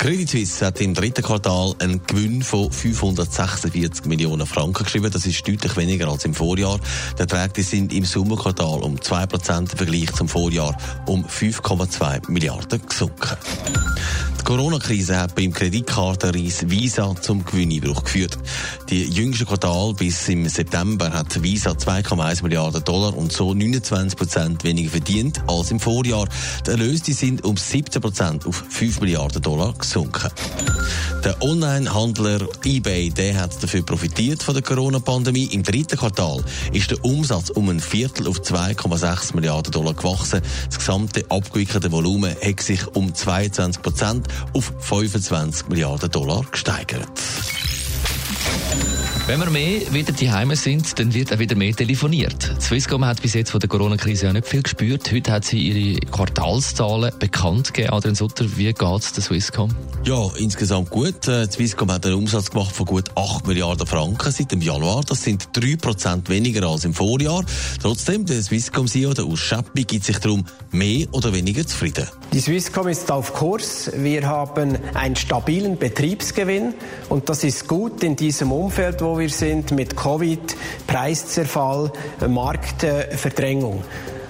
[0.00, 5.10] Credit Suisse hat im dritten Quartal einen Gewinn von 546 Millionen Franken geschrieben.
[5.10, 6.80] Das ist deutlich weniger als im Vorjahr.
[7.18, 10.74] Die Erträge sind im Sommerquartal um 2% im Vergleich zum Vorjahr
[11.04, 13.36] um 5,2 Milliarden gesunken.
[14.40, 18.38] Die Corona-Krise hat beim Kreditkartenreis Visa zum Gewinneinbruch geführt.
[18.88, 24.64] Die jüngste Quartal bis im September hat Visa 2,1 Milliarden Dollar und so 29 Prozent
[24.64, 26.26] weniger verdient als im Vorjahr.
[26.66, 30.30] Die Erlöse sind um 17 Prozent auf 5 Milliarden Dollar gesunken.
[31.22, 35.50] Der Online-Handler eBay der hat dafür profitiert von der Corona-Pandemie.
[35.52, 40.40] Im dritten Quartal ist der Umsatz um ein Viertel auf 2,6 Milliarden Dollar gewachsen.
[40.66, 47.08] Das gesamte abgewickelte Volumen hat sich um 22 Prozent auf 25 Milliarden Dollar gesteigert.
[49.30, 52.52] Wenn wir mehr wieder die sind, dann wird auch wieder mehr telefoniert.
[52.60, 55.12] Swisscom hat bis jetzt von der Corona-Krise ja nicht viel gespürt.
[55.12, 57.92] Heute hat sie ihre Quartalszahlen bekannt gegeben.
[57.92, 59.70] Adrian Sutter, wie geht es der Swisscom?
[60.02, 61.28] Ja, insgesamt gut.
[61.28, 65.04] Die äh, Swisscom hat einen Umsatz gemacht von gut 8 Milliarden Franken seit dem Januar.
[65.06, 67.44] Das sind 3% weniger als im Vorjahr.
[67.80, 72.08] Trotzdem, der Swisscom-CEO, der Urs Schäppi, gibt sich darum mehr oder weniger zufrieden.
[72.32, 73.92] Die Swisscom ist auf Kurs.
[73.94, 76.74] Wir haben einen stabilen Betriebsgewinn
[77.08, 81.92] und das ist gut in diesem Umfeld, wo wir sind, mit Covid, Preiszerfall,
[82.26, 83.84] Marktverdrängung.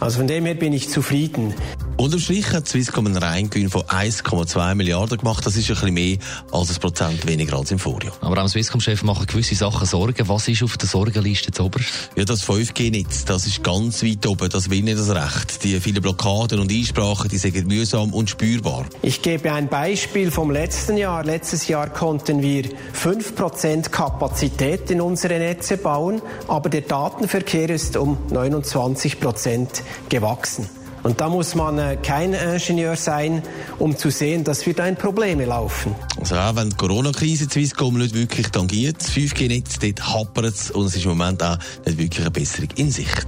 [0.00, 1.54] Also von dem her bin ich zufrieden.
[2.02, 5.46] Unterm Strich hat Swisscom einen Reingewinn von 1,2 Milliarden gemacht.
[5.46, 6.16] Das ist ein bisschen mehr
[6.50, 8.12] als ein Prozent weniger als im Vorjahr.
[8.20, 10.28] Aber auch Swisscom-Chef machen gewisse Sachen Sorgen.
[10.28, 12.10] Was ist auf der Sorgenliste zuoberst?
[12.16, 14.48] Ja, das 5G-Netz, das ist ganz weit oben.
[14.48, 15.62] Das will nicht das Recht.
[15.62, 18.86] Die vielen Blockaden und Einsprachen, die sind mühsam und spürbar.
[19.02, 21.22] Ich gebe ein Beispiel vom letzten Jahr.
[21.22, 22.64] Letztes Jahr konnten wir
[23.00, 30.81] 5% Kapazität in unsere Netze bauen, aber der Datenverkehr ist um 29% gewachsen.
[31.02, 33.42] Und da muss man äh, kein Ingenieur sein,
[33.78, 35.94] um zu sehen, dass wir da in Probleme laufen.
[36.18, 40.86] Also auch wenn die Corona-Krise Swisscom nicht wirklich tangiert, das 5G-Netz, dort hapert es und
[40.86, 43.26] es ist im Moment auch nicht wirklich eine Besserung in Sicht.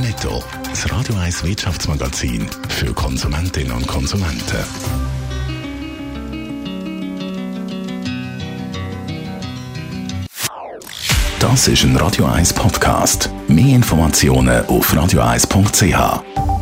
[0.00, 4.64] Netto, das Radio 1 Wirtschaftsmagazin für Konsumentinnen und Konsumenten.
[11.38, 13.30] Das ist ein Radio 1 Podcast.
[13.48, 16.53] Mehr Informationen auf radio1.ch.